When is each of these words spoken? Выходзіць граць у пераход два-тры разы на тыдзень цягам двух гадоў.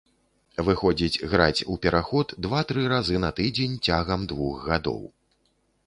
Выходзіць 0.69 1.21
граць 1.33 1.65
у 1.75 1.77
пераход 1.85 2.33
два-тры 2.47 2.89
разы 2.95 3.23
на 3.27 3.33
тыдзень 3.41 3.79
цягам 3.87 4.21
двух 4.33 4.55
гадоў. 4.69 5.01